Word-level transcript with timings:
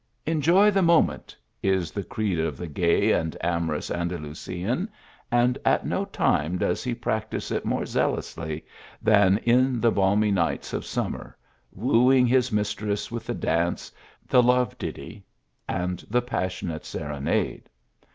"Enjoy 0.35 0.71
the 0.71 0.81
moment," 0.81 1.37
is 1.61 1.91
the 1.91 2.01
creed 2.01 2.39
of 2.39 2.57
the 2.57 2.65
gay 2.65 3.11
and 3.11 3.37
amorous 3.41 3.91
Andalusian, 3.91 4.89
and 5.31 5.59
at. 5.63 5.85
no 5.85 6.05
time 6.05 6.57
does 6.57 6.83
he 6.83 6.95
practise 6.95 7.51
it 7.51 7.65
more 7.65 7.85
zealously 7.85 8.65
than 8.99 9.37
in 9.37 9.43
78 9.43 9.45
THE 9.45 9.61
AL1IAMBRA. 9.61 9.81
the 9.81 9.91
balmy 9.91 10.31
nights 10.31 10.73
of 10.73 10.85
summer, 10.87 11.37
wooing 11.71 12.25
his 12.25 12.51
"mistress 12.51 13.09
vith 13.09 13.27
the 13.27 13.35
dance, 13.35 13.91
the 14.27 14.41
love 14.41 14.75
ditty 14.79 15.23
and 15.69 16.03
the 16.09 16.23
passionate 16.23 16.83
Serenade. 16.83 17.69